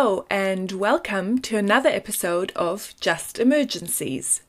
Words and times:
Hello, 0.00 0.26
and 0.30 0.70
welcome 0.70 1.40
to 1.40 1.56
another 1.56 1.88
episode 1.88 2.52
of 2.54 2.94
Just 3.00 3.40
Emergencies. 3.40 4.42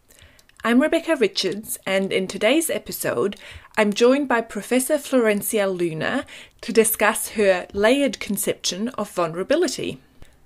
I'm 0.63 0.79
Rebecca 0.79 1.15
Richards, 1.15 1.79
and 1.87 2.13
in 2.13 2.27
today's 2.27 2.69
episode, 2.69 3.35
I'm 3.75 3.91
joined 3.91 4.27
by 4.27 4.41
Professor 4.41 4.99
Florencia 4.99 5.65
Luna 5.65 6.27
to 6.61 6.71
discuss 6.71 7.29
her 7.29 7.65
layered 7.73 8.19
conception 8.19 8.89
of 8.89 9.09
vulnerability. 9.09 9.99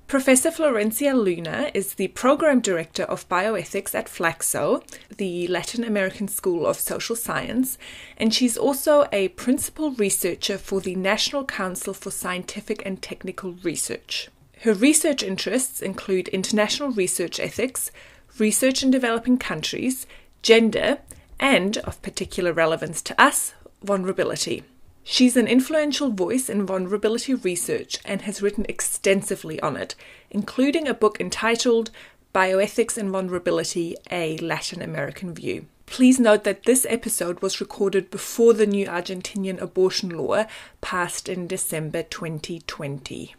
Professor 0.08 0.52
Florencia 0.52 1.14
Luna 1.14 1.70
is 1.74 1.96
the 1.96 2.08
Program 2.08 2.62
Director 2.62 3.04
of 3.04 3.28
Bioethics 3.28 3.94
at 3.94 4.06
FLACSO, 4.06 4.86
the 5.18 5.48
Latin 5.48 5.84
American 5.84 6.30
School 6.30 6.66
of 6.66 6.80
Social 6.80 7.18
Science, 7.18 7.78
and 8.16 8.34
she's 8.34 8.58
also 8.58 9.10
a 9.12 9.28
Principal 9.28 9.92
Researcher 9.92 10.58
for 10.58 10.80
the 10.80 10.96
National 10.96 11.44
Council 11.44 11.94
for 11.94 12.10
Scientific 12.10 12.82
and 12.86 13.02
Technical 13.02 13.56
Research. 13.64 14.30
Her 14.64 14.74
research 14.74 15.24
interests 15.24 15.82
include 15.82 16.30
international 16.30 16.90
research 16.92 17.38
ethics, 17.38 17.92
research 18.40 18.82
in 18.82 18.92
developing 18.92 19.38
countries, 19.38 20.08
gender, 20.42 21.00
and, 21.38 21.76
of 21.80 22.02
particular 22.02 22.54
relevance 22.54 23.02
to 23.02 23.22
us, 23.22 23.54
vulnerability. 23.84 24.64
She's 25.04 25.36
an 25.36 25.50
influential 25.50 26.12
voice 26.12 26.48
in 26.48 26.66
vulnerability 26.66 27.34
research 27.34 28.00
and 28.06 28.22
has 28.22 28.42
written 28.42 28.66
extensively 28.70 29.60
on 29.60 29.76
it, 29.76 29.96
including 30.32 30.88
a 30.88 30.94
book 30.94 31.20
entitled 31.20 31.92
Bioethics 32.34 32.98
and 32.98 33.10
Vulnerability 33.12 33.98
A 34.12 34.38
Latin 34.38 34.82
American 34.82 35.34
View. 35.34 35.66
Please 35.88 36.22
note 36.22 36.46
that 36.46 36.64
this 36.64 36.86
episode 36.90 37.42
was 37.42 37.60
recorded 37.60 38.10
before 38.10 38.54
the 38.54 38.66
new 38.66 38.86
Argentinian 38.86 39.60
abortion 39.60 40.12
law 40.12 40.46
passed 40.80 41.28
in 41.28 41.48
December 41.48 42.02
2020. 42.04 43.36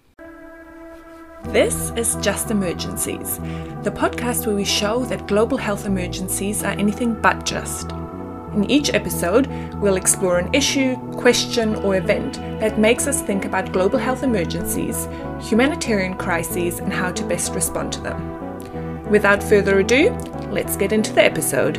This 1.49 1.93
is 1.95 2.17
Just 2.17 2.51
Emergencies, 2.51 3.39
the 3.83 3.91
podcast 3.91 4.47
where 4.47 4.57
we 4.57 4.65
show 4.65 5.05
that 5.05 5.29
global 5.29 5.59
health 5.59 5.85
emergencies 5.85 6.65
are 6.65 6.73
anything 6.73 7.15
but 7.21 7.45
just. 7.45 7.93
In 8.55 8.69
each 8.69 8.93
episode, 8.95 9.47
we'll 9.75 9.97
explore 9.97 10.39
an 10.39 10.53
issue, 10.55 10.97
question, 11.13 11.77
or 11.77 11.97
event 11.97 12.35
that 12.61 12.79
makes 12.79 13.07
us 13.07 13.23
think 13.23 13.45
about 13.45 13.73
global 13.73 13.99
health 13.99 14.23
emergencies, 14.23 15.07
humanitarian 15.39 16.15
crises, 16.17 16.79
and 16.79 16.93
how 16.93 17.13
to 17.13 17.25
best 17.25 17.53
respond 17.53 17.93
to 17.93 18.01
them. 18.01 19.09
Without 19.11 19.43
further 19.43 19.79
ado, 19.79 20.11
let's 20.51 20.77
get 20.77 20.93
into 20.93 21.13
the 21.13 21.23
episode. 21.23 21.77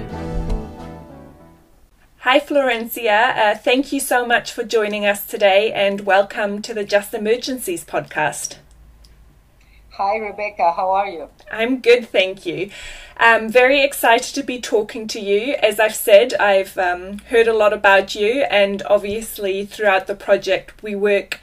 Hi, 2.20 2.40
Florencia. 2.40 3.36
Uh, 3.36 3.56
thank 3.56 3.92
you 3.92 4.00
so 4.00 4.25
much 4.25 4.53
for 4.53 4.64
joining 4.64 5.06
us 5.06 5.25
today 5.25 5.73
and 5.73 6.02
welcome 6.02 6.62
to 6.62 6.73
the 6.73 6.84
Just 6.84 7.14
Emergencies 7.14 7.84
podcast. 7.84 8.58
Hi, 9.98 10.18
Rebecca. 10.18 10.74
How 10.74 10.92
are 10.92 11.08
you? 11.08 11.30
I'm 11.50 11.80
good, 11.80 12.10
thank 12.10 12.46
you. 12.46 12.70
I'm 13.16 13.48
very 13.50 13.82
excited 13.82 14.36
to 14.36 14.44
be 14.44 14.60
talking 14.60 15.08
to 15.08 15.22
you. 15.22 15.54
As 15.54 15.80
I've 15.80 15.96
said, 15.96 16.34
I've 16.34 16.78
um, 16.78 17.20
heard 17.30 17.48
a 17.48 17.54
lot 17.54 17.72
about 17.72 18.14
you, 18.14 18.44
and 18.52 18.84
obviously, 18.88 19.66
throughout 19.66 20.08
the 20.08 20.14
project, 20.16 20.84
we 20.84 20.96
work. 20.96 21.40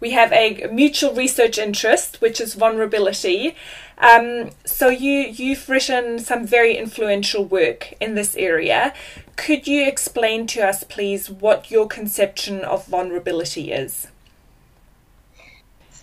We 0.00 0.10
have 0.10 0.32
a 0.32 0.66
mutual 0.72 1.14
research 1.14 1.56
interest, 1.56 2.20
which 2.20 2.40
is 2.40 2.54
vulnerability. 2.54 3.54
Um, 3.98 4.50
so 4.64 4.88
you 4.88 5.20
you've 5.20 5.68
written 5.68 6.18
some 6.18 6.44
very 6.44 6.76
influential 6.76 7.44
work 7.44 7.94
in 8.00 8.16
this 8.16 8.34
area. 8.34 8.92
Could 9.36 9.68
you 9.68 9.86
explain 9.86 10.48
to 10.48 10.66
us, 10.66 10.82
please, 10.82 11.30
what 11.30 11.70
your 11.70 11.86
conception 11.86 12.62
of 12.64 12.86
vulnerability 12.86 13.70
is? 13.70 14.08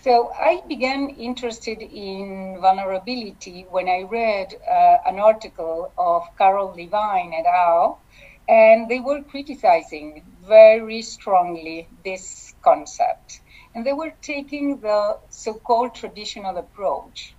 So 0.02 0.32
I 0.34 0.62
began 0.66 1.10
interested 1.10 1.80
in 1.80 2.58
vulnerability 2.60 3.66
when 3.70 3.88
I 3.88 4.02
read 4.02 4.48
uh, 4.68 4.96
an 5.06 5.20
article 5.20 5.92
of 5.96 6.24
Carol 6.36 6.74
Levine 6.74 7.32
et 7.32 7.46
al. 7.46 8.02
And 8.48 8.88
they 8.88 8.98
were 8.98 9.22
criticizing 9.22 10.24
very 10.40 11.02
strongly 11.02 11.88
this 12.04 12.52
concept. 12.64 13.40
And 13.76 13.86
they 13.86 13.92
were 13.92 14.12
taking 14.22 14.80
the 14.80 15.20
so 15.30 15.54
called 15.54 15.94
traditional 15.94 16.56
approach. 16.56 17.36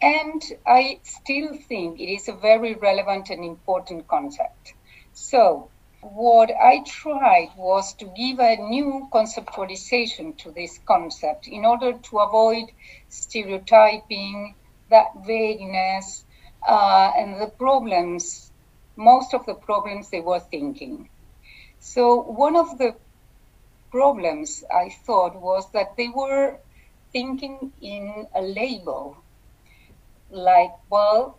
And 0.00 0.40
I 0.64 1.00
still 1.02 1.50
think 1.68 1.98
it 1.98 2.12
is 2.12 2.28
a 2.28 2.32
very 2.32 2.74
relevant 2.74 3.28
and 3.30 3.44
important 3.44 4.06
concept. 4.06 4.74
So 5.12 5.72
what 6.00 6.50
I 6.50 6.82
tried 6.86 7.50
was 7.56 7.94
to 7.94 8.06
give 8.06 8.38
a 8.38 8.56
new 8.56 9.08
conceptualization 9.12 10.36
to 10.38 10.52
this 10.52 10.78
concept 10.86 11.48
in 11.48 11.64
order 11.64 11.92
to 11.98 12.18
avoid 12.18 12.66
stereotyping, 13.08 14.54
that 14.90 15.08
vagueness, 15.26 16.24
uh, 16.66 17.12
and 17.16 17.40
the 17.40 17.48
problems, 17.48 18.52
most 18.96 19.34
of 19.34 19.44
the 19.46 19.54
problems 19.54 20.10
they 20.10 20.20
were 20.20 20.40
thinking. 20.40 21.08
So, 21.80 22.22
one 22.22 22.56
of 22.56 22.78
the 22.78 22.94
problems 23.90 24.64
I 24.72 24.90
thought 24.90 25.40
was 25.40 25.70
that 25.72 25.96
they 25.96 26.08
were 26.08 26.58
thinking 27.12 27.72
in 27.80 28.26
a 28.34 28.42
label 28.42 29.16
like, 30.30 30.72
well, 30.90 31.38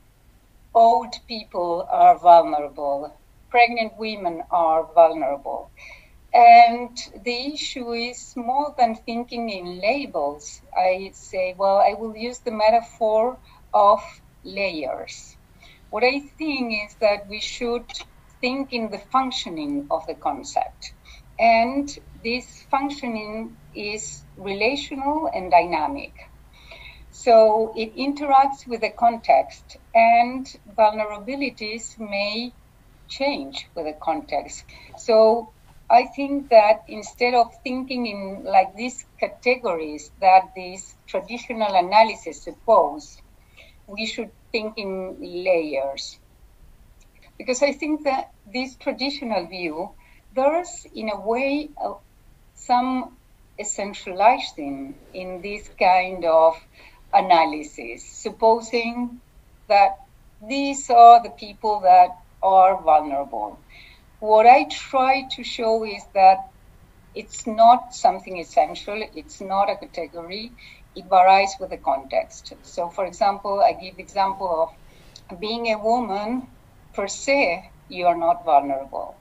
old 0.73 1.13
people 1.27 1.87
are 1.89 2.17
vulnerable 2.17 3.13
pregnant 3.49 3.93
women 3.97 4.43
are 4.51 4.87
vulnerable. 4.93 5.71
And 6.33 6.95
the 7.23 7.53
issue 7.53 7.91
is 7.93 8.33
more 8.35 8.75
than 8.77 8.95
thinking 8.95 9.49
in 9.49 9.81
labels. 9.81 10.61
I 10.77 11.11
say, 11.13 11.55
well, 11.57 11.77
I 11.77 11.93
will 11.93 12.15
use 12.15 12.39
the 12.39 12.51
metaphor 12.51 13.39
of 13.73 14.01
layers. 14.43 15.37
What 15.89 16.03
I 16.03 16.19
think 16.37 16.73
is 16.85 16.95
that 17.01 17.27
we 17.27 17.41
should 17.41 17.89
think 18.41 18.73
in 18.73 18.91
the 18.91 18.99
functioning 19.11 19.87
of 19.89 20.05
the 20.07 20.15
concept. 20.15 20.93
And 21.39 21.89
this 22.23 22.45
functioning 22.69 23.57
is 23.73 24.23
relational 24.37 25.29
and 25.33 25.49
dynamic. 25.49 26.13
So 27.11 27.73
it 27.75 27.95
interacts 27.95 28.67
with 28.67 28.81
the 28.81 28.91
context, 28.91 29.77
and 29.93 30.45
vulnerabilities 30.77 31.97
may 31.97 32.53
change 33.09 33.67
with 33.75 33.85
the 33.85 33.97
context. 34.01 34.63
So 34.97 35.51
I 35.89 36.05
think 36.15 36.49
that 36.49 36.81
instead 36.87 37.33
of 37.33 37.47
thinking 37.63 38.05
in 38.05 38.43
like 38.45 38.75
these 38.75 39.05
categories 39.19 40.11
that 40.21 40.43
this 40.55 40.95
traditional 41.07 41.73
analysis 41.75 42.43
suppose, 42.43 43.17
we 43.87 44.05
should 44.05 44.31
think 44.51 44.77
in 44.77 45.17
layers. 45.19 46.19
Because 47.37 47.63
I 47.63 47.71
think 47.71 48.03
that 48.03 48.27
this 48.45 48.75
traditional 48.77 49.47
view, 49.47 49.95
there's 50.33 50.85
in 50.93 51.09
a 51.09 51.19
way 51.19 51.69
uh, 51.83 51.93
some 52.53 53.17
essentializing 53.59 54.93
in 55.13 55.41
this 55.41 55.69
kind 55.79 56.23
of 56.25 56.55
analysis, 57.13 58.05
supposing 58.21 59.19
that 59.67 59.95
these 60.47 60.89
are 60.89 61.23
the 61.23 61.31
people 61.31 61.81
that 61.81 62.09
are 62.41 62.81
vulnerable. 62.81 63.59
What 64.19 64.45
I 64.45 64.65
try 64.65 65.23
to 65.35 65.43
show 65.43 65.85
is 65.85 66.03
that 66.13 66.39
it's 67.13 67.47
not 67.47 67.93
something 67.93 68.37
essential, 68.37 69.01
it's 69.13 69.41
not 69.41 69.69
a 69.69 69.77
category, 69.77 70.51
it 70.95 71.05
varies 71.09 71.55
with 71.59 71.71
the 71.71 71.77
context. 71.77 72.53
So, 72.63 72.89
for 72.89 73.05
example, 73.05 73.61
I 73.61 73.73
give 73.73 73.99
example 73.99 74.69
of 75.29 75.39
being 75.39 75.67
a 75.67 75.79
woman 75.79 76.47
per 76.93 77.07
se, 77.07 77.71
you 77.87 78.05
are 78.07 78.17
not 78.17 78.45
vulnerable. 78.45 79.15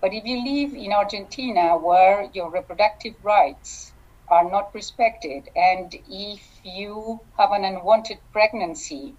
But 0.00 0.12
if 0.12 0.24
you 0.24 0.44
live 0.44 0.74
in 0.74 0.92
Argentina 0.92 1.76
where 1.76 2.28
your 2.32 2.50
reproductive 2.50 3.14
rights 3.22 3.92
are 4.28 4.50
not 4.50 4.74
respected, 4.74 5.48
and 5.56 5.94
if 6.08 6.42
you 6.64 7.20
have 7.38 7.52
an 7.52 7.64
unwanted 7.64 8.18
pregnancy, 8.32 9.14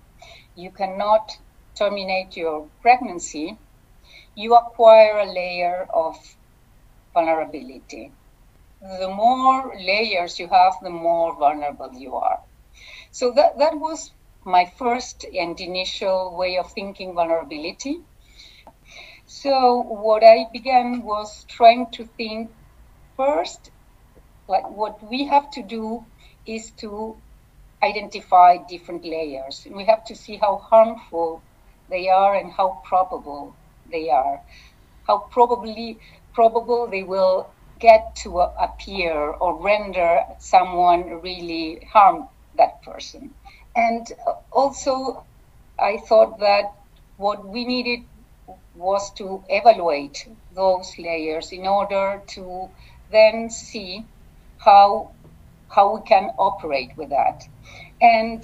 you 0.56 0.72
cannot 0.72 1.32
terminate 1.78 2.36
your 2.38 2.70
pregnancy, 2.82 3.58
you 4.36 4.56
acquire 4.56 5.20
a 5.20 5.32
layer 5.32 5.88
of 5.94 6.16
vulnerability. 7.14 8.12
The 8.82 9.10
more 9.10 9.74
layers 9.78 10.40
you 10.40 10.48
have, 10.50 10.74
the 10.82 10.90
more 10.90 11.38
vulnerable 11.38 11.92
you 11.94 12.16
are. 12.16 12.40
So 13.12 13.32
that, 13.36 13.58
that 13.60 13.76
was 13.76 14.12
my 14.46 14.66
first 14.78 15.26
and 15.26 15.60
initial 15.60 16.36
way 16.38 16.58
of 16.58 16.72
thinking 16.74 17.14
vulnerability. 17.14 17.98
So 19.26 19.82
what 19.82 20.24
I 20.24 20.46
began 20.52 21.04
was 21.04 21.46
trying 21.50 21.92
to 21.94 22.06
think 22.06 22.52
first, 23.16 23.72
like 24.48 24.70
what 24.70 25.02
we 25.10 25.26
have 25.28 25.50
to 25.52 25.64
do 25.64 26.06
is 26.46 26.72
to 26.82 27.22
identify 27.82 28.58
different 28.68 29.06
layers. 29.06 29.66
We 29.70 29.86
have 29.86 30.04
to 30.06 30.16
see 30.16 30.38
how 30.38 30.58
harmful 30.58 31.44
they 31.94 32.10
are 32.10 32.36
and 32.36 32.52
how 32.52 32.82
probable 32.90 33.56
they 33.92 34.10
are, 34.10 34.42
how 35.08 35.20
probably 35.32 36.00
probable 36.34 36.90
they 36.92 37.04
will 37.04 37.56
get 37.80 38.16
to 38.24 38.40
appear 38.40 39.16
or 39.16 39.64
render 39.64 40.22
someone 40.40 41.22
really 41.22 41.88
harm 41.94 42.28
that 42.58 42.84
person. 42.84 43.36
And 43.76 44.08
also, 44.52 45.26
I 45.80 45.98
thought 46.10 46.40
that 46.42 46.66
what 47.18 47.48
we 47.48 47.66
needed 47.66 48.02
was 48.76 49.14
to 49.20 49.44
evaluate 49.50 50.18
those 50.56 50.94
layers 51.00 51.52
in 51.54 51.68
order 51.68 52.24
to 52.36 52.70
then 53.12 53.50
see 53.52 54.06
how 54.58 55.14
how 55.70 55.96
we 55.96 56.02
can 56.08 56.26
operate 56.40 56.92
with 56.98 57.12
that. 57.12 57.44
And 58.02 58.44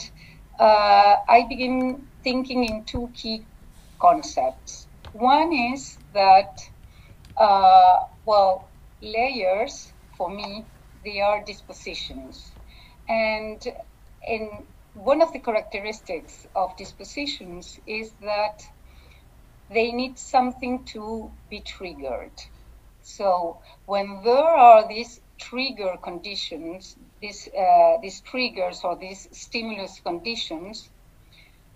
uh, 0.59 1.17
I 1.29 1.45
begin 1.49 2.08
thinking 2.23 2.65
in 2.65 2.85
two 2.85 3.11
key 3.13 3.47
concepts. 3.99 4.87
One 5.11 5.53
is 5.53 5.97
that, 6.13 6.59
uh, 7.37 7.97
well, 8.25 8.71
layers 9.01 9.93
for 10.17 10.29
me, 10.29 10.65
they 11.03 11.21
are 11.21 11.43
dispositions. 11.43 12.55
And 13.07 13.61
in 14.27 14.67
one 14.93 15.21
of 15.21 15.33
the 15.33 15.39
characteristics 15.39 16.45
of 16.55 16.75
dispositions 16.77 17.79
is 17.87 18.11
that 18.21 18.61
they 19.69 19.91
need 19.91 20.17
something 20.17 20.85
to 20.85 21.31
be 21.49 21.61
triggered. 21.61 22.33
So 23.01 23.61
when 23.85 24.21
there 24.23 24.35
are 24.43 24.87
these 24.87 25.19
trigger 25.39 25.95
conditions, 26.03 26.95
these, 27.21 27.47
uh, 27.57 27.97
these 28.01 28.21
triggers 28.21 28.81
or 28.83 28.97
these 28.97 29.27
stimulus 29.31 29.99
conditions, 30.01 30.89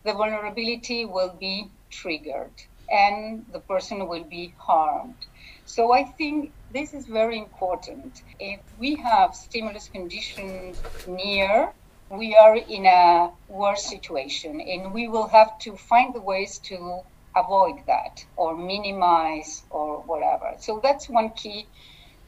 the 0.06 0.14
vulnerability 0.14 1.06
will 1.06 1.36
be 1.40 1.72
triggered 1.92 2.54
and 2.90 3.46
the 3.52 3.60
person 3.62 4.08
will 4.08 4.26
be 4.26 4.54
harmed. 4.60 5.18
So 5.66 5.94
I 5.94 6.04
think 6.18 6.54
this 6.70 6.94
is 6.94 7.08
very 7.08 7.38
important. 7.38 8.18
If 8.40 8.62
we 8.78 8.96
have 8.98 9.34
stimulus 9.34 9.90
conditions 9.90 10.84
near, 11.06 11.74
we 12.10 12.36
are 12.36 12.56
in 12.56 12.86
a 12.86 13.32
worse 13.48 13.90
situation 13.90 14.60
and 14.62 14.94
we 14.94 15.08
will 15.08 15.28
have 15.28 15.58
to 15.60 15.76
find 15.78 16.14
the 16.14 16.22
ways 16.22 16.60
to 16.66 17.02
avoid 17.36 17.78
that 17.88 18.18
or 18.36 18.56
minimize 18.56 19.64
or 19.72 20.04
whatever. 20.04 20.54
So 20.60 20.80
that's 20.84 21.10
one 21.10 21.32
key 21.32 21.68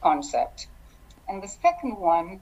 concept. 0.01 0.68
And 1.27 1.44
the 1.44 1.48
second 1.48 1.98
one, 1.98 2.42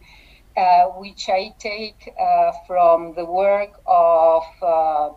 uh, 0.56 0.86
which 0.98 1.30
I 1.30 1.54
take 1.60 2.10
uh, 2.20 2.52
from 2.68 3.16
the 3.16 3.26
work 3.26 3.72
of 3.88 4.44
uh, 4.62 5.10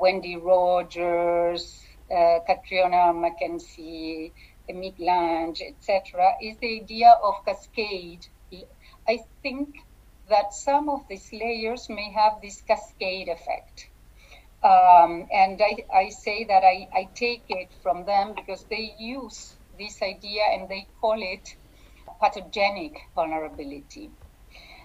Wendy 0.00 0.36
Rogers, 0.36 1.82
uh, 2.10 2.40
Catriona 2.46 3.12
Mackenzie, 3.12 4.32
Meek 4.68 4.98
Lange, 4.98 5.60
etc., 5.60 6.34
is 6.40 6.56
the 6.58 6.80
idea 6.80 7.10
of 7.22 7.44
cascade. 7.44 8.26
I 9.08 9.18
think 9.42 9.76
that 10.28 10.54
some 10.54 10.88
of 10.88 11.06
these 11.08 11.32
layers 11.32 11.88
may 11.88 12.10
have 12.12 12.40
this 12.40 12.62
cascade 12.62 13.28
effect. 13.28 13.88
Um, 14.62 15.28
and 15.30 15.60
I, 15.60 15.84
I, 15.92 16.08
say 16.08 16.44
that 16.44 16.64
I, 16.64 16.88
I, 16.94 17.08
take 17.14 17.44
it 17.50 17.68
from 17.82 18.06
them 18.06 18.32
because 18.34 18.64
they 18.70 18.94
use 18.98 19.54
this 19.78 20.00
idea 20.00 20.40
and 20.52 20.70
they 20.70 20.86
call 21.02 21.20
it 21.20 21.54
pathogenic 22.18 22.98
vulnerability. 23.14 24.10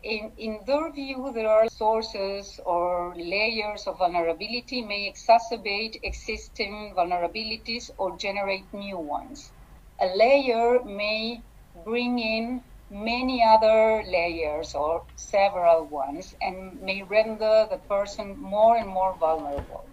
In, 0.04 0.34
in 0.38 0.60
their 0.66 0.92
view, 0.92 1.32
there 1.34 1.48
are 1.50 1.68
sources 1.70 2.60
or 2.66 3.16
layers 3.16 3.88
of 3.88 3.98
vulnerability 4.00 4.82
may 4.82 5.12
exacerbate 5.12 6.00
existing 6.04 6.94
vulnerabilities 6.98 7.90
or 7.98 8.18
generate 8.18 8.74
new 8.74 8.98
ones. 8.98 9.54
A 10.02 10.08
layer 10.16 10.84
may 10.84 11.44
bring 11.86 12.20
in 12.20 12.64
many 12.90 13.44
other 13.44 14.04
layers 14.06 14.76
or 14.76 15.06
several 15.16 15.86
ones 15.88 16.34
and 16.42 16.82
may 16.82 17.04
render 17.04 17.68
the 17.70 17.80
person 17.80 18.38
more 18.40 18.78
and 18.78 18.88
more 18.90 19.18
vulnerable. 19.18 19.90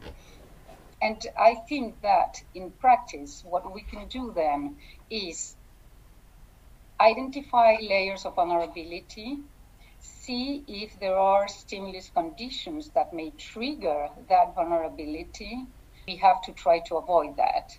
And 1.00 1.20
I 1.38 1.56
think 1.68 2.00
that 2.02 2.34
in 2.54 2.72
practice, 2.72 3.42
what 3.44 3.72
we 3.72 3.82
can 3.84 4.08
do 4.08 4.32
then 4.34 4.76
is 5.10 5.56
identify 7.00 7.76
layers 7.80 8.24
of 8.26 8.34
vulnerability, 8.36 9.38
see 10.26 10.64
if 10.66 10.98
there 10.98 11.16
are 11.16 11.46
stimulus 11.46 12.10
conditions 12.10 12.90
that 12.94 13.12
may 13.12 13.30
trigger 13.30 14.08
that 14.28 14.54
vulnerability. 14.54 15.64
We 16.08 16.16
have 16.16 16.42
to 16.42 16.52
try 16.52 16.80
to 16.88 16.96
avoid 16.96 17.36
that. 17.36 17.70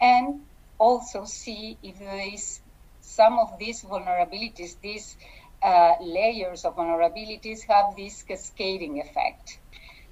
And 0.00 0.42
also 0.78 1.24
see 1.24 1.78
if 1.82 1.98
there 1.98 2.34
is 2.34 2.60
some 3.00 3.38
of 3.38 3.58
these 3.58 3.82
vulnerabilities, 3.82 4.80
these 4.82 5.16
uh, 5.62 5.94
layers 6.00 6.64
of 6.64 6.76
vulnerabilities 6.76 7.60
have 7.68 7.96
this 7.96 8.22
cascading 8.22 9.00
effect. 9.00 9.60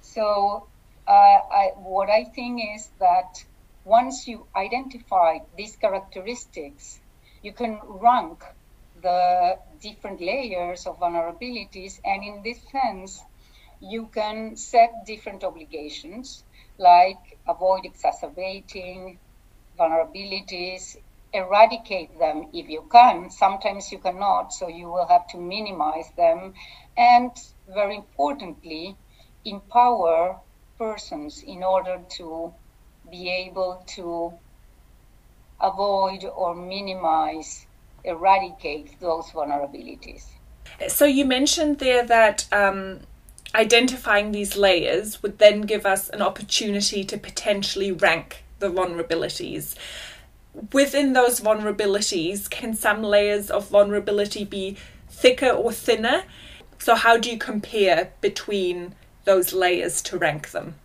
So, 0.01 0.67
uh, 1.07 1.11
I, 1.11 1.71
what 1.75 2.09
I 2.09 2.23
think 2.23 2.61
is 2.75 2.89
that 2.99 3.43
once 3.83 4.27
you 4.27 4.47
identify 4.55 5.39
these 5.57 5.75
characteristics, 5.75 6.99
you 7.41 7.53
can 7.53 7.79
rank 7.83 8.43
the 9.03 9.57
different 9.81 10.21
layers 10.21 10.87
of 10.87 10.99
vulnerabilities, 10.99 11.99
and 12.03 12.23
in 12.23 12.41
this 12.43 12.59
sense, 12.71 13.21
you 13.81 14.07
can 14.07 14.55
set 14.55 14.89
different 15.05 15.43
obligations 15.43 16.43
like 16.79 17.17
avoid 17.47 17.85
exacerbating 17.85 19.19
vulnerabilities, 19.77 20.95
eradicate 21.33 22.17
them 22.19 22.49
if 22.53 22.69
you 22.69 22.87
can. 22.91 23.29
Sometimes 23.29 23.91
you 23.91 23.99
cannot, 23.99 24.53
so 24.53 24.67
you 24.67 24.87
will 24.87 25.07
have 25.07 25.27
to 25.29 25.37
minimize 25.37 26.09
them. 26.15 26.53
And 26.95 27.31
very 27.67 27.95
importantly, 27.97 28.95
empower 29.43 30.39
persons 30.77 31.43
in 31.45 31.63
order 31.63 32.01
to 32.17 32.53
be 33.11 33.29
able 33.29 33.83
to 33.95 34.33
avoid 35.59 36.23
or 36.25 36.55
minimize, 36.55 37.65
eradicate 38.03 38.99
those 38.99 39.25
vulnerabilities. 39.27 40.25
So 40.87 41.05
you 41.05 41.25
mentioned 41.25 41.79
there 41.79 42.05
that 42.05 42.47
um, 42.51 43.01
identifying 43.55 44.31
these 44.31 44.57
layers 44.57 45.21
would 45.21 45.39
then 45.39 45.61
give 45.61 45.85
us 45.85 46.09
an 46.09 46.21
opportunity 46.21 47.03
to 47.03 47.17
potentially 47.17 47.91
rank 47.91 48.43
the 48.59 48.69
vulnerabilities 48.69 49.75
within 50.71 51.13
those 51.13 51.41
vulnerabilities, 51.41 52.49
can 52.49 52.73
some 52.73 53.01
layers 53.01 53.49
of 53.49 53.67
vulnerability 53.69 54.45
be 54.45 54.77
thicker 55.09 55.49
or 55.49 55.71
thinner? 55.71 56.23
So, 56.79 56.95
how 56.95 57.17
do 57.17 57.31
you 57.31 57.37
compare 57.37 58.11
between 58.21 58.95
those 59.25 59.53
layers 59.53 60.01
to 60.03 60.17
rank 60.17 60.51
them? 60.51 60.75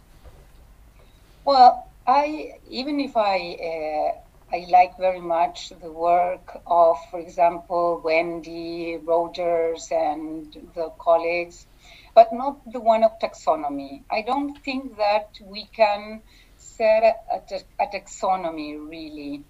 Well, 1.45 1.89
I 2.07 2.59
even 2.69 3.01
if 3.01 3.17
I 3.17 3.57
uh, 4.15 4.19
I 4.53 4.67
like 4.71 4.97
very 4.97 5.21
much 5.21 5.73
the 5.81 5.93
work 5.93 6.61
of, 6.67 6.97
for 7.11 7.21
example, 7.21 8.01
Wendy 8.03 8.97
Rogers 8.97 9.89
and 9.91 10.53
the 10.75 10.91
colleagues, 10.99 11.67
but 12.15 12.33
not 12.33 12.57
the 12.73 12.81
one 12.81 13.05
of 13.05 13.19
taxonomy. 13.19 14.03
I 14.11 14.23
don't 14.23 14.57
think 14.65 14.97
that 14.97 15.39
we 15.43 15.67
can 15.67 16.23
set 16.57 17.03
a, 17.31 17.43
a, 17.79 17.87
taxonomy 17.87 18.77
really 18.89 19.45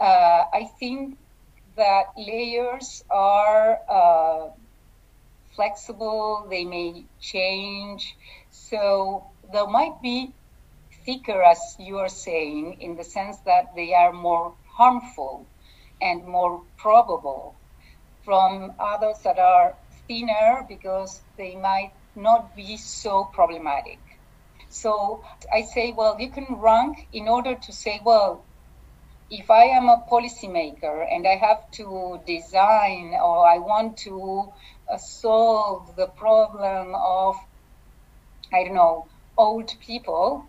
uh, 0.00 0.44
I 0.52 0.70
think 0.78 1.16
that 1.76 2.06
layers 2.16 3.04
are 3.10 3.80
uh, 3.88 4.50
flexible, 5.54 6.46
they 6.50 6.64
may 6.64 7.04
change. 7.20 8.16
So 8.50 9.26
there 9.52 9.66
might 9.66 10.00
be 10.02 10.32
thicker, 11.04 11.42
as 11.42 11.60
you 11.78 11.98
are 11.98 12.08
saying, 12.08 12.78
in 12.80 12.96
the 12.96 13.04
sense 13.04 13.38
that 13.46 13.66
they 13.76 13.94
are 13.94 14.12
more 14.12 14.56
harmful 14.76 15.46
and 16.00 16.26
more 16.26 16.62
probable 16.78 17.60
from 18.24 18.72
others 18.78 19.18
that 19.24 19.38
are 19.38 19.74
thinner 20.08 20.64
because 20.68 21.22
they 21.36 21.56
might 21.56 21.92
not 22.16 22.54
be 22.56 22.76
so 22.76 23.24
problematic. 23.34 23.98
So 24.70 25.22
I 25.52 25.62
say, 25.62 25.92
well, 25.96 26.16
you 26.18 26.30
can 26.30 26.46
rank 26.58 26.98
in 27.12 27.28
order 27.28 27.54
to 27.54 27.72
say, 27.72 28.00
well, 28.04 28.46
if 29.30 29.50
I 29.50 29.64
am 29.64 29.88
a 29.88 30.04
policymaker 30.10 31.06
and 31.10 31.26
I 31.26 31.36
have 31.36 31.70
to 31.74 32.20
design 32.26 33.14
or 33.14 33.46
I 33.46 33.58
want 33.58 33.98
to 33.98 34.52
uh, 34.92 34.98
solve 34.98 35.96
the 35.96 36.08
problem 36.08 36.94
of, 36.94 37.36
I 38.52 38.64
don't 38.64 38.74
know, 38.74 39.06
old 39.36 39.70
people, 39.86 40.44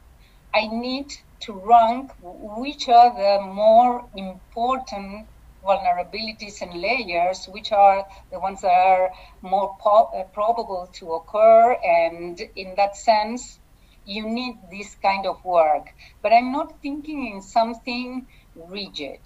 I 0.55 0.67
need 0.67 1.07
to 1.41 1.53
rank 1.53 2.11
which 2.19 2.89
are 2.89 3.15
the 3.15 3.45
more 3.45 4.09
important 4.15 5.29
vulnerabilities 5.63 6.61
and 6.61 6.81
layers, 6.81 7.45
which 7.49 7.71
are 7.71 8.07
the 8.31 8.39
ones 8.39 8.61
that 8.61 8.71
are 8.71 9.11
more 9.43 9.77
po- 9.81 10.09
uh, 10.15 10.23
probable 10.33 10.89
to 10.99 11.13
occur. 11.13 11.73
And 11.83 12.39
in 12.55 12.73
that 12.77 12.95
sense, 12.95 13.59
you 14.05 14.27
need 14.29 14.55
this 14.71 14.95
kind 14.95 15.27
of 15.27 15.43
work. 15.45 15.87
But 16.23 16.33
I'm 16.33 16.51
not 16.53 16.81
thinking 16.81 17.27
in 17.35 17.41
something 17.41 18.25
rigid. 18.55 19.19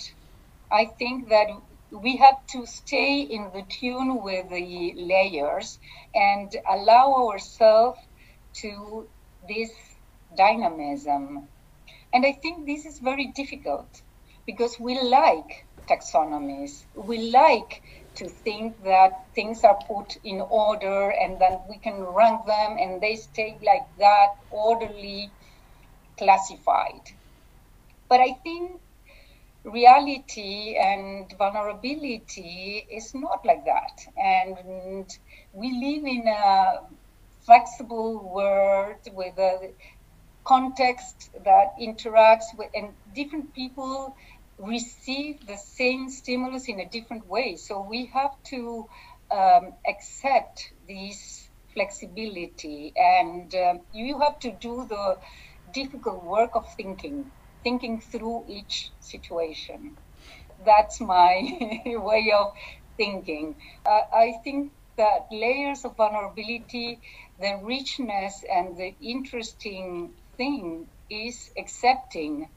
I 0.72 0.88
think 1.00 1.30
that 1.30 1.48
we 1.92 2.18
have 2.18 2.38
to 2.54 2.66
stay 2.66 3.22
in 3.22 3.52
the 3.54 3.64
tune 3.80 4.22
with 4.24 4.50
the 4.50 4.94
layers 4.98 5.80
and 6.16 6.52
allow 6.70 7.28
ourselves 7.30 8.00
to 8.62 9.10
this 9.48 9.72
dynamism. 10.36 11.48
And 12.14 12.26
I 12.26 12.34
think 12.42 12.66
this 12.66 12.86
is 12.86 13.00
very 13.00 13.32
difficult 13.36 14.02
because 14.46 14.80
we 14.80 15.00
like 15.02 15.68
taxonomies. 15.88 16.86
We 16.96 17.32
like 17.32 17.82
to 18.16 18.28
think 18.28 18.84
that 18.84 19.12
things 19.36 19.64
are 19.64 19.78
put 19.88 20.18
in 20.24 20.42
order 20.42 21.10
and 21.10 21.40
then 21.40 21.60
we 21.70 21.78
can 21.80 22.04
rank 22.04 22.46
them 22.46 22.78
and 22.80 23.02
they 23.02 23.16
stay 23.16 23.58
like 23.64 23.88
that, 23.98 24.30
orderly 24.50 25.32
classified. 26.18 27.02
But 28.10 28.20
I 28.20 28.34
think 28.44 28.82
reality 29.64 30.76
and 30.78 31.32
vulnerability 31.38 32.88
is 32.92 33.14
not 33.14 33.46
like 33.46 33.66
that. 33.66 34.02
And 34.18 35.10
we 35.54 35.72
live 35.72 36.06
in 36.06 36.28
a 36.28 36.80
flexible 37.46 38.32
world 38.34 39.02
with 39.14 39.38
a 39.38 39.74
context 40.50 41.30
that 41.46 41.68
interacts 41.82 42.50
with, 42.58 42.70
and 42.76 42.96
different 43.16 43.54
people 43.54 44.16
receive 44.58 45.36
the 45.48 45.58
same 45.58 46.10
stimulus 46.10 46.68
in 46.68 46.80
a 46.82 46.90
different 46.90 47.28
way. 47.28 47.56
So 47.58 47.82
we 47.90 48.08
have 48.14 48.32
to 48.52 48.86
um, 49.32 49.74
accept 49.88 50.62
this 50.88 51.50
flexibility, 51.74 52.94
and 52.98 53.54
um, 53.56 53.82
you 53.94 54.20
have 54.22 54.40
to 54.42 54.52
do 54.60 54.88
the 54.90 55.18
difficult 55.74 56.24
work 56.26 56.52
of 56.56 56.66
thinking 56.78 57.32
thinking 57.64 58.02
through 58.02 58.46
each 58.50 58.92
situation. 59.00 59.98
That's 60.66 61.02
my 61.02 61.34
way 61.86 62.34
of 62.38 62.54
thinking. 62.98 63.56
Uh, 63.86 64.02
I 64.14 64.34
think 64.44 64.74
that 64.98 65.28
layers 65.32 65.86
of 65.86 65.96
vulnerability, 65.98 67.02
the 67.40 67.60
richness 67.64 68.44
and 68.52 68.78
the 68.78 68.96
interesting 69.02 70.14
thing 70.40 70.88
is 71.10 71.52
accepting 71.58 72.48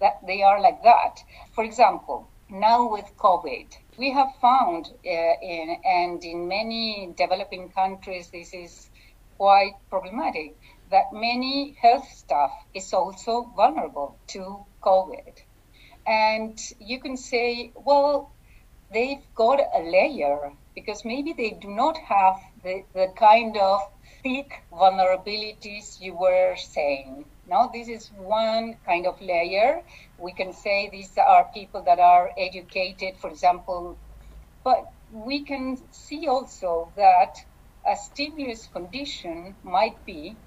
that 0.00 0.20
they 0.26 0.42
are 0.42 0.60
like 0.60 0.82
that. 0.82 1.14
For 1.54 1.64
example, 1.64 2.28
now 2.50 2.90
with 2.92 3.16
COVID, 3.16 3.68
we 3.96 4.12
have 4.12 4.32
found, 4.40 4.86
uh, 4.86 5.34
in, 5.54 5.76
and 5.84 6.22
in 6.22 6.48
many 6.48 7.14
developing 7.16 7.70
countries, 7.70 8.28
this 8.28 8.52
is 8.52 8.90
quite 9.38 9.72
problematic 9.88 10.56
that 10.90 11.12
many 11.12 11.74
health 11.80 12.08
staff 12.14 12.52
is 12.74 12.92
also 12.92 13.50
vulnerable 13.56 14.18
to 14.34 14.66
COVID. 14.82 15.34
And 16.06 16.58
you 16.80 17.00
can 17.00 17.16
say, 17.16 17.72
well, 17.74 18.30
they've 18.92 19.24
got 19.34 19.58
a 19.74 19.82
layer 19.82 20.52
because 20.74 21.04
maybe 21.04 21.32
they 21.32 21.50
do 21.50 21.68
not 21.68 21.96
have 21.96 22.36
the, 22.62 22.84
the 22.92 23.08
kind 23.16 23.56
of 23.56 23.80
thick 24.22 24.52
vulnerabilities 24.72 26.00
you 26.00 26.14
were 26.16 26.56
saying. 26.56 27.24
Now, 27.46 27.68
this 27.68 27.88
is 27.88 28.10
one 28.12 28.78
kind 28.86 29.06
of 29.06 29.20
layer. 29.20 29.82
We 30.18 30.32
can 30.32 30.52
say 30.52 30.88
these 30.90 31.16
are 31.18 31.50
people 31.52 31.82
that 31.84 31.98
are 31.98 32.30
educated, 32.38 33.18
for 33.20 33.30
example, 33.30 33.98
but 34.64 34.84
we 35.10 35.44
can 35.44 35.76
see 35.90 36.26
also 36.28 36.92
that 36.96 37.34
a 37.86 37.96
stimulus 37.96 38.66
condition 38.68 39.56
might 39.62 40.04
be 40.06 40.38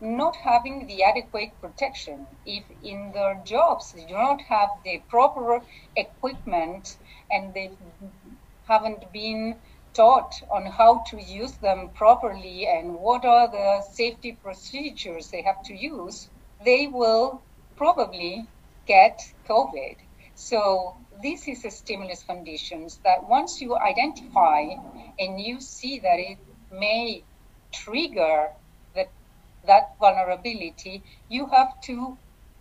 not 0.00 0.36
having 0.36 0.86
the 0.86 1.02
adequate 1.04 1.60
protection. 1.60 2.26
If 2.44 2.64
in 2.82 3.12
their 3.12 3.42
jobs 3.44 3.92
they 3.92 4.06
do 4.06 4.14
not 4.14 4.40
have 4.48 4.70
the 4.84 5.02
proper 5.08 5.60
equipment 5.96 6.88
and 7.30 7.52
they 7.54 7.76
haven't 8.66 9.12
been 9.12 9.60
taught 9.94 10.32
on 10.50 10.66
how 10.66 11.02
to 11.10 11.22
use 11.22 11.52
them 11.58 11.90
properly 11.94 12.66
and 12.66 12.94
what 12.94 13.24
are 13.24 13.48
the 13.50 13.82
safety 13.92 14.38
procedures 14.42 15.28
they 15.30 15.42
have 15.42 15.62
to 15.64 15.74
use, 15.74 16.28
they 16.64 16.86
will 16.86 17.42
probably 17.76 18.46
get 18.86 19.20
COVID. 19.48 19.96
So 20.34 20.96
this 21.22 21.48
is 21.48 21.64
a 21.64 21.70
stimulus 21.70 22.22
conditions 22.22 23.00
that 23.04 23.28
once 23.28 23.60
you 23.60 23.76
identify 23.76 24.66
and 25.18 25.40
you 25.40 25.60
see 25.60 25.98
that 26.00 26.18
it 26.18 26.38
may 26.70 27.24
trigger 27.72 28.48
that 29.66 29.90
vulnerability, 30.00 31.02
you 31.28 31.46
have 31.48 31.68
to, 31.84 32.16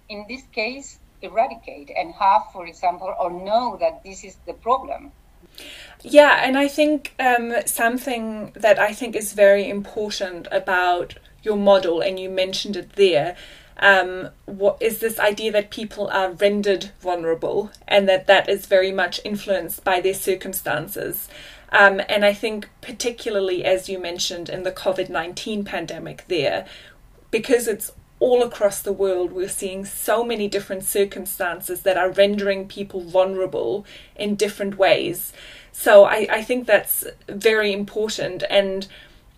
in 0.09 0.25
this 0.27 0.41
case, 0.53 0.99
eradicate 1.21 1.91
and 1.95 2.13
have, 2.13 2.41
for 2.51 2.65
example, 2.65 3.13
or 3.19 3.31
know 3.31 3.77
that 3.79 4.03
this 4.03 4.23
is 4.23 4.35
the 4.45 4.53
problem. 4.53 5.11
Yeah, 6.03 6.41
and 6.43 6.57
I 6.57 6.67
think 6.67 7.13
um, 7.19 7.53
something 7.65 8.51
that 8.55 8.79
I 8.79 8.93
think 8.93 9.15
is 9.15 9.33
very 9.33 9.69
important 9.69 10.47
about 10.51 11.15
your 11.43 11.57
model, 11.57 12.01
and 12.01 12.19
you 12.19 12.29
mentioned 12.29 12.75
it 12.75 12.93
there, 12.93 13.35
um, 13.79 14.29
what 14.45 14.77
is 14.81 14.99
this 14.99 15.19
idea 15.19 15.51
that 15.51 15.69
people 15.69 16.07
are 16.07 16.31
rendered 16.31 16.91
vulnerable 16.99 17.71
and 17.87 18.09
that 18.09 18.27
that 18.27 18.49
is 18.49 18.65
very 18.65 18.91
much 18.91 19.19
influenced 19.23 19.83
by 19.83 20.01
their 20.01 20.13
circumstances. 20.13 21.27
Um, 21.71 22.01
and 22.07 22.25
I 22.25 22.33
think, 22.33 22.69
particularly 22.81 23.65
as 23.65 23.89
you 23.89 23.99
mentioned 23.99 24.49
in 24.49 24.63
the 24.63 24.71
COVID 24.71 25.09
19 25.09 25.63
pandemic, 25.63 26.23
there, 26.27 26.65
because 27.29 27.67
it's 27.67 27.91
all 28.19 28.41
across 28.41 28.81
the 28.81 28.93
world, 28.93 29.31
we're 29.31 29.47
seeing 29.47 29.85
so 29.85 30.23
many 30.23 30.47
different 30.47 30.83
circumstances 30.83 31.81
that 31.81 31.97
are 31.97 32.09
rendering 32.09 32.67
people 32.67 33.01
vulnerable 33.01 33.85
in 34.15 34.35
different 34.35 34.77
ways. 34.77 35.33
So 35.71 36.05
I, 36.05 36.27
I 36.29 36.43
think 36.43 36.65
that's 36.65 37.05
very 37.29 37.71
important. 37.71 38.43
And 38.49 38.87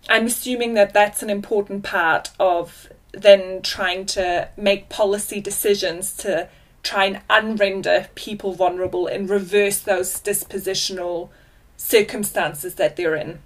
I'm 0.08 0.26
assuming 0.26 0.74
that 0.74 0.94
that's 0.94 1.22
an 1.22 1.30
important 1.30 1.84
part 1.84 2.30
of 2.40 2.88
then 3.12 3.60
trying 3.62 4.06
to 4.06 4.48
make 4.56 4.88
policy 4.88 5.40
decisions 5.40 6.16
to 6.18 6.48
try 6.82 7.04
and 7.04 7.20
unrender 7.28 8.08
people 8.14 8.54
vulnerable 8.54 9.06
and 9.06 9.28
reverse 9.28 9.80
those 9.80 10.14
dispositional 10.20 11.28
circumstances 11.76 12.76
that 12.76 12.96
they're 12.96 13.16
in. 13.16 13.40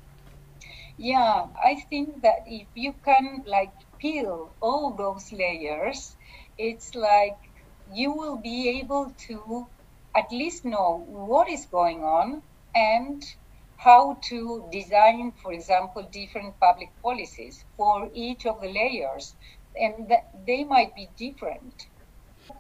Yeah, 0.97 1.47
I 1.65 1.85
think 1.91 2.23
that 2.23 2.45
if 2.47 2.67
you 2.75 2.95
can 3.05 3.43
like 3.47 3.73
peel 4.05 4.51
all 4.61 4.93
those 4.93 5.33
layers, 5.33 6.15
it's 6.59 6.95
like 6.95 7.39
you 7.91 8.13
will 8.13 8.37
be 8.37 8.81
able 8.81 9.15
to 9.27 9.67
at 10.15 10.31
least 10.31 10.65
know 10.65 11.03
what 11.09 11.49
is 11.49 11.65
going 11.67 12.05
on 12.05 12.43
and 12.75 13.25
how 13.79 14.19
to 14.23 14.69
design, 14.71 15.33
for 15.43 15.53
example, 15.55 16.03
different 16.13 16.59
public 16.61 16.91
policies 17.03 17.65
for 17.79 18.11
each 18.15 18.45
of 18.45 18.61
the 18.61 18.69
layers. 18.69 19.35
And 19.75 20.13
they 20.47 20.65
might 20.65 20.95
be 20.95 21.09
different. 21.17 21.87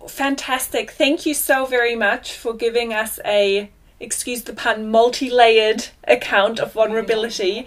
Fantastic. 0.09 0.91
Thank 0.91 1.27
you 1.27 1.35
so 1.35 1.67
very 1.67 1.95
much 1.95 2.33
for 2.33 2.55
giving 2.55 2.95
us 2.95 3.21
a, 3.25 3.71
excuse 4.01 4.43
the 4.43 4.55
pun, 4.55 4.91
multi 4.91 5.29
layered 5.29 5.89
account 6.09 6.59
of 6.59 6.73
vulnerability. 6.73 7.67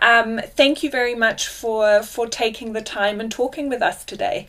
Um, 0.00 0.40
thank 0.56 0.82
you 0.82 0.90
very 0.90 1.14
much 1.14 1.48
for, 1.48 2.02
for 2.02 2.26
taking 2.26 2.72
the 2.72 2.82
time 2.82 3.20
and 3.20 3.30
talking 3.30 3.68
with 3.68 3.82
us 3.82 4.04
today. 4.04 4.48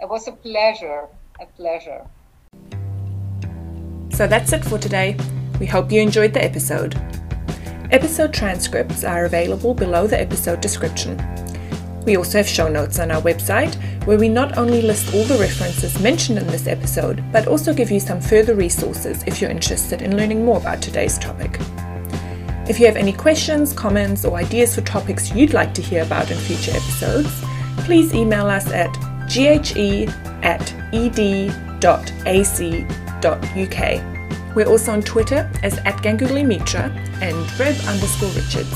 It 0.00 0.08
was 0.08 0.28
a 0.28 0.32
pleasure, 0.32 1.06
a 1.40 1.46
pleasure. 1.46 2.06
So 4.10 4.26
that's 4.26 4.52
it 4.52 4.64
for 4.64 4.78
today. 4.78 5.16
We 5.58 5.66
hope 5.66 5.90
you 5.90 6.00
enjoyed 6.00 6.32
the 6.32 6.44
episode. 6.44 6.94
Episode 7.90 8.32
transcripts 8.32 9.04
are 9.04 9.24
available 9.24 9.74
below 9.74 10.06
the 10.06 10.20
episode 10.20 10.60
description. 10.60 11.16
We 12.04 12.16
also 12.16 12.38
have 12.38 12.48
show 12.48 12.68
notes 12.68 12.98
on 12.98 13.10
our 13.10 13.22
website 13.22 13.74
where 14.04 14.18
we 14.18 14.28
not 14.28 14.58
only 14.58 14.82
list 14.82 15.14
all 15.14 15.24
the 15.24 15.38
references 15.38 15.98
mentioned 16.00 16.38
in 16.38 16.46
this 16.46 16.66
episode, 16.66 17.24
but 17.32 17.48
also 17.48 17.72
give 17.72 17.90
you 17.90 18.00
some 18.00 18.20
further 18.20 18.54
resources 18.54 19.24
if 19.26 19.40
you're 19.40 19.50
interested 19.50 20.02
in 20.02 20.16
learning 20.16 20.44
more 20.44 20.58
about 20.58 20.82
today's 20.82 21.18
topic. 21.18 21.58
If 22.66 22.80
you 22.80 22.86
have 22.86 22.96
any 22.96 23.12
questions, 23.12 23.74
comments, 23.74 24.24
or 24.24 24.38
ideas 24.38 24.74
for 24.74 24.80
topics 24.80 25.34
you'd 25.34 25.52
like 25.52 25.74
to 25.74 25.82
hear 25.82 26.02
about 26.02 26.30
in 26.30 26.38
future 26.38 26.70
episodes, 26.70 27.44
please 27.84 28.14
email 28.14 28.46
us 28.46 28.70
at 28.70 28.90
ghe 29.28 30.08
at 30.42 30.74
ed.ac.uk. 30.94 32.14
We're 34.54 34.66
also 34.66 34.92
on 34.92 35.02
Twitter 35.02 35.50
as 35.62 35.76
at 35.78 35.96
Ganguli 35.96 36.46
Mitra 36.46 36.90
and 37.20 37.36
Reb 37.58 37.76
underscore 37.86 38.30
Richards. 38.30 38.74